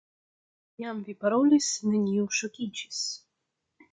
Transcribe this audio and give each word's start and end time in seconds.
Kiam 0.77 1.01
vi 1.09 1.15
parolis, 1.25 1.69
neniu 1.91 2.25
ŝokiĝis. 2.39 3.05